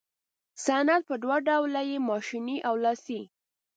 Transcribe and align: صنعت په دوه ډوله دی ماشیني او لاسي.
صنعت 0.63 1.01
په 1.09 1.15
دوه 1.23 1.37
ډوله 1.47 1.81
دی 1.89 1.97
ماشیني 2.09 2.57
او 2.67 2.75
لاسي. 2.83 3.21